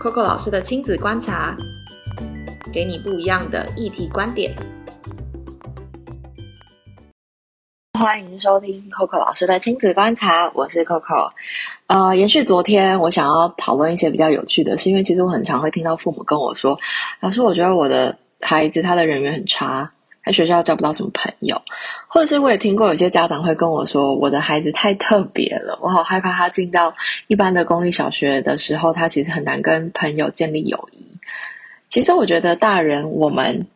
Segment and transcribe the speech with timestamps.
[0.00, 1.54] Coco 老师的亲子观察，
[2.72, 4.50] 给你不一样的议题观点。
[7.98, 11.28] 欢迎收听 Coco 老师的亲子观察，我是 Coco。
[11.86, 16.80] 呃，延续昨天，我想要讨论一些比较有趣的，是因为其实我很常会听到父母跟我说
[17.20, 19.92] ：“老师，我觉得我的孩子他的人缘很差。”
[20.24, 21.62] 在学校交不到什么朋友，
[22.08, 26.94] 或者是我也听过有些家长会跟我说，我的孩子太特别了，我好害怕他进到
[27.26, 31.06] 一般的公立小学的时候，他其实很难跟朋友建立友谊。
[31.88, 33.66] 其实我觉得大人我们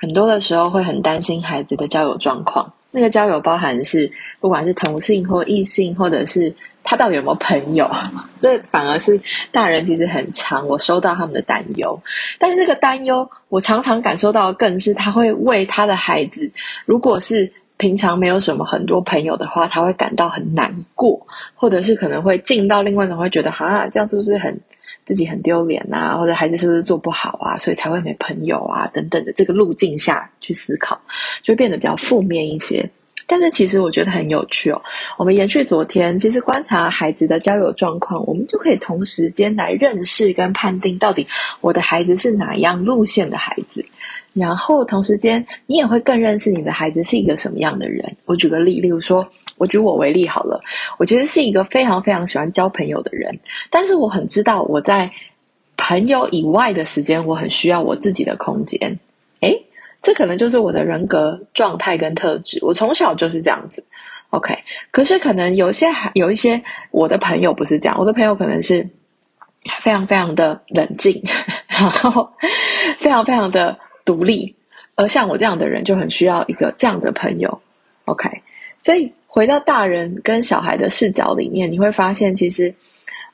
[0.00, 6.54] 很多的时候会很担心孩子的交友状况，那个交友包含是不管是同性或异性，或者是。
[6.84, 7.90] 他到底有没有朋友？
[8.40, 12.02] 这反而是大人其实很长，我收到他们的担忧。
[12.38, 16.50] 但是这个担忧，我常常感受到更是他会为他的孩子，
[16.84, 24.60] 如果是平常没有什么很多朋友的话，他会感到很难过，或者是可能会进到另外一种会觉得，哈，这样是不是很
[25.04, 26.16] 自己很丢脸啊？
[26.16, 27.58] 或者孩子是不是做不好啊？
[27.58, 28.88] 所以才会没朋友啊？
[28.92, 31.00] 等等的这个路径下去思考，
[31.42, 32.90] 就变得比较负面一些。
[33.26, 34.82] 但是其实我觉得很有趣哦。
[35.18, 41.26] 我们延续昨天，其实观察孩子的交友状况，我们就可以同时间来认识跟判定到底
[41.60, 43.84] 我的孩子是哪样路线的孩子。
[44.32, 48.16] 然后同时间，你也会更认识你的孩子是一个什么样的人。
[48.24, 49.28] 我举个例，例如说，
[49.58, 50.62] 我举我为例好了。
[50.98, 55.12] 我其实是一个非常非常喜欢交朋友的人，但是我很知道我在
[55.76, 58.98] 朋友以外的时间，我很需要我自己的空间。
[60.02, 63.84] 这可能就是我的人格状态跟特质，我从小就是这样子
[64.30, 64.58] ，OK。
[64.90, 68.88] 可是可能有些还有一些我的朋友不是这样，我的朋友可能是
[69.80, 71.22] 非常非常的冷静，
[71.68, 72.32] 然后
[72.98, 74.56] 非常非常的独立，
[74.96, 77.62] 而像我这样的人就很需要一个这样的朋友
[78.06, 78.42] ，OK。
[78.80, 82.74] 所以回到大人跟小孩的视角里面，你会发现其实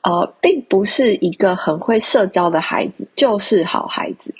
[0.00, 4.34] 呃，并不是一个很会社交的孩子就是好孩子。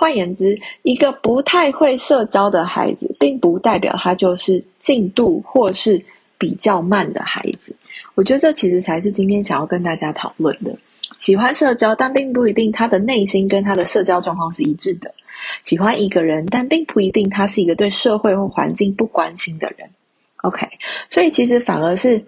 [0.00, 6.00] 换言之，一个不太会社交的孩子，并不代表他就是进度或是
[6.38, 7.74] 比较慢的孩子。
[8.14, 10.72] 我觉得这其实才是今天想要跟大家讨论的。
[11.16, 15.12] 喜欢社交，但并不一定他的内心跟他的社交状况是一致的。
[15.64, 19.90] 喜欢一个人，但并不一定他是一个对社会或环境不关心的人。
[20.42, 20.64] OK，
[21.10, 22.24] 所以其实反而是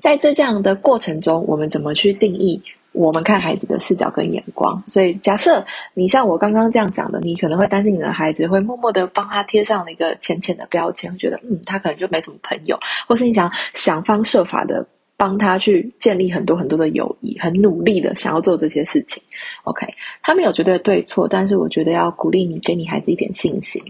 [0.00, 2.60] 在这这样的过程中，我们怎么去定义？
[2.92, 5.64] 我们看孩子的视角跟眼光，所以假设
[5.94, 14.84] 你像我刚刚这样讲的，你可能会担心你的孩子会默默的帮他贴上了一个浅浅的标签，觉得嗯，他可能就没什么朋友，或是你想想方设法的
[15.16, 19.22] 帮他去建立很多很多的友谊，很努力的想要做这些事情。
[19.64, 19.86] OK，
[20.22, 23.82] 他没有绝对对错，但是我觉得要鼓励你，给你孩子一点信心。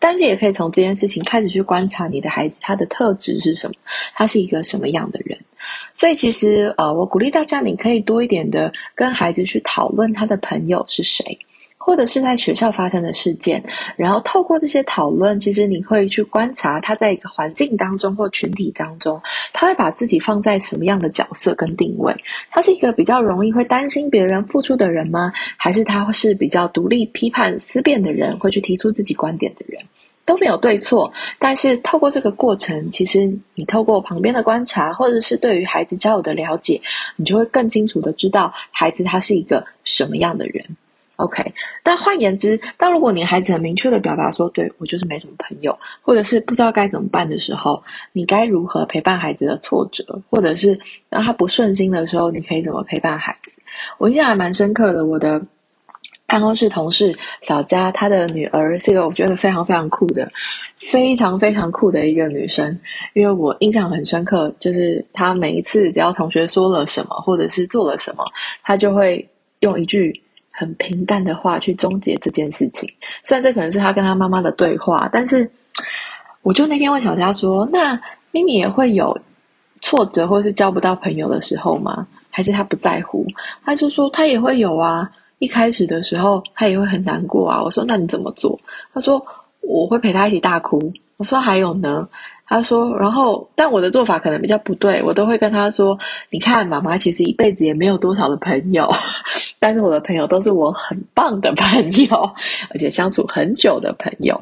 [0.00, 3.74] 但是也可以从这件事情开始去观察你的孩子，他的特质是什么，
[4.14, 5.38] 他是一个什么样的人。
[5.98, 11.36] 所以其实，呃，我鼓励大家，你可以多一点的跟孩子去讨论他的朋友是谁，
[11.76, 13.60] 或者是在学校发生的事件，
[13.96, 19.20] 然后透过这些讨论，其实你会去观察他在一个环境当中或群体当中，
[19.52, 22.14] 他会把自己放在什么样的角色跟定位？
[22.48, 25.32] 他是一个比较容易会担心别人付出的人吗？
[25.56, 29.82] 还是他是比较独立、批判、思辨的人，会去提出自己观点的人？
[30.28, 33.24] 都没有对错，但是透过这个过程，其实
[33.54, 36.78] 你透过旁边的观察，或者是对于孩子交友的了解，
[37.16, 40.62] 你就会更清楚的知道孩子他是一个什么样的人。
[41.16, 41.42] OK，
[41.82, 50.78] 但换言之，当如果你孩子很明确的表达说，对我就是没什么朋友，或者是不知道该怎么办的时候，你该如何陪伴孩子的挫折，或者是
[51.08, 53.62] 让他不顺心的时候，你可以怎么陪伴孩子？
[53.96, 55.40] 我印象还蛮深刻的，我的。
[56.28, 60.30] 办公室同事小佳，她的女儿是一个我觉得非常非常酷的、
[60.76, 62.78] 非常非常酷的一个女生。
[63.14, 68.22] 因为我印象很深刻，就是她每一次只要同学说了什么，或者是做了什么，
[68.62, 69.26] 她就会
[69.60, 70.22] 用一句
[70.52, 72.86] 很平淡的话去终结这件事情。
[73.24, 75.50] 虽然这可能是她跟她妈妈的对话，但是
[76.42, 77.98] 我就那天问小佳说：“那
[78.32, 79.18] 咪咪也会有
[79.80, 82.06] 挫折或是交不到朋友的时候吗？
[82.28, 83.26] 还是她不在乎？”
[83.64, 87.62] 她就说：“她也会有啊。”一开始的时候，他也会很难过啊。
[87.62, 88.58] 我说：“那你怎么做？”
[88.92, 89.24] 他说
[89.60, 92.08] ：“我会陪他一起大哭。”我说：“还有呢？”
[92.46, 95.98] 他说：“然后，但我的做法可能比较不对，我都会跟他说
[96.30, 98.90] ：‘你看，妈妈其实一辈子也没有多少的朋友，
[99.60, 102.30] 但是我的朋友都是我很棒的朋友，
[102.70, 104.40] 而且相处很久的朋友。’”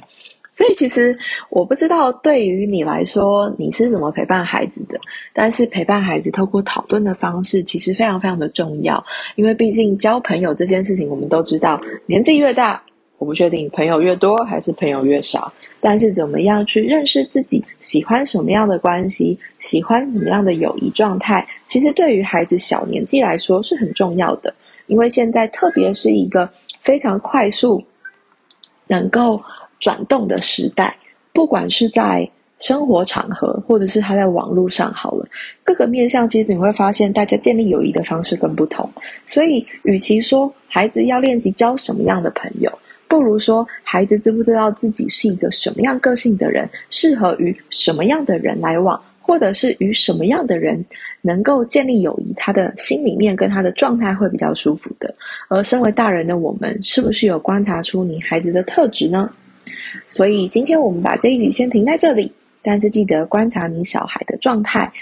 [0.57, 1.15] 所以其实
[1.51, 4.99] 我不知道对于你来说你是怎么陪伴孩子的，
[5.35, 9.05] 但是陪伴孩子透过讨论的方式其实非常非常的重要，
[9.35, 12.83] 因为毕竟交朋友这件事情我们都知道，年纪越大，
[13.19, 24.55] 我不确定朋友越多还是朋友越少，但是怎么样去认识自己喜欢什么样的关系，喜欢什么样的友谊状态，其实对于孩子小年纪来说是很重要的。
[24.87, 26.49] 因为现在特别是一个
[26.81, 27.85] 非常快速
[28.87, 29.43] 能够
[29.79, 30.97] 转动的时代，
[31.33, 32.29] 不管是在
[32.59, 35.29] 生活场合，或者是他在网络上，好了，
[35.63, 38.91] 各个面向，其实你会发现，大家建立友谊的方式更不同。
[39.27, 42.73] 所以，与其说孩子要练习交什么样的朋友，
[43.07, 50.83] 不如说孩子知不知道自己是一个什么样个性的人，适合与什么样的人来往，或者是与什么样的人
[51.21, 55.15] 能够建立友谊，他的心里面跟他的状态会比较舒服的。
[55.49, 59.31] 而身为大人的我们，是不是有观察出你孩子的特质呢？
[60.09, 62.33] 所以，今天我们把这一集先停在这里。
[62.63, 64.93] 但是记得观察你小孩的状态，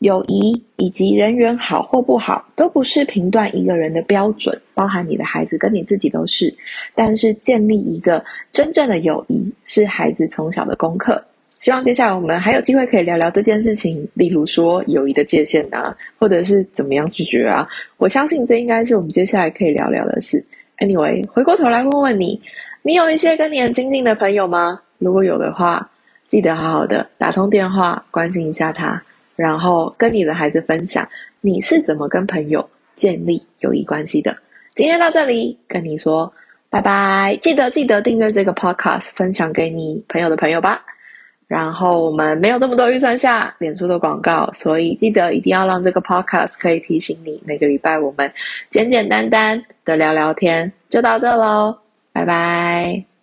[0.00, 6.54] 友谊以及人缘好或不好，都不是评断一个人的标准，包含你的孩子跟你自己都是。
[6.94, 8.22] 但是建立一个
[8.52, 11.24] 真正的友谊，是孩子从小的功课。
[11.58, 17.66] 希望接下来我们还有机会可以聊聊这件事情，例如说友谊的界限啊，或者是怎么样拒绝啊。
[17.96, 20.44] 我相信这应该是我们接下来可以聊聊的事。
[20.80, 22.38] Anyway，回过头来问问你，
[22.86, 24.80] 你有一些跟你很亲近的朋友吗？
[24.98, 25.90] 如果有的话。
[26.26, 29.00] 记得好好的打通电话关心一下他，
[29.36, 31.06] 然后跟你的孩子分享
[31.42, 32.66] 你是怎么跟朋友
[32.96, 34.34] 建立友谊关系的。
[34.74, 36.32] 今天到这里，跟你说
[36.70, 37.38] 拜拜。
[37.42, 40.82] 记得记得订阅这个 podcast，分享给你朋友的朋友吧。
[41.46, 48.32] 然后我们没有这么多预算下脸书的广告，所以记得一定要让这个 podcast 可以提醒你每个礼拜我们
[48.70, 50.72] 简简单单的聊聊天。
[50.88, 51.76] 就到这喽，
[52.14, 53.13] 拜拜。